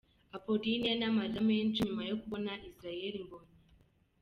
Apolline 0.35 0.89
n'amarira 0.95 1.41
menshi 1.49 1.83
nyuma 1.85 2.03
yo 2.09 2.15
kubona 2.21 2.51
Israel 2.69 3.13
Mbonyi. 3.25 3.55